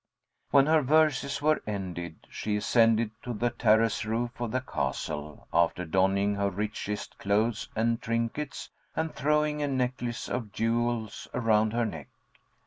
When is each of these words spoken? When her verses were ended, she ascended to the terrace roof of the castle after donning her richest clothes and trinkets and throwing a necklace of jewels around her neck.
When 0.49 0.65
her 0.65 0.81
verses 0.81 1.43
were 1.43 1.61
ended, 1.67 2.25
she 2.27 2.55
ascended 2.55 3.11
to 3.21 3.33
the 3.35 3.51
terrace 3.51 4.03
roof 4.03 4.41
of 4.41 4.49
the 4.49 4.61
castle 4.61 5.47
after 5.53 5.85
donning 5.85 6.33
her 6.33 6.49
richest 6.49 7.19
clothes 7.19 7.69
and 7.75 8.01
trinkets 8.01 8.71
and 8.95 9.13
throwing 9.13 9.61
a 9.61 9.67
necklace 9.67 10.27
of 10.27 10.51
jewels 10.51 11.27
around 11.35 11.73
her 11.73 11.85
neck. 11.85 12.09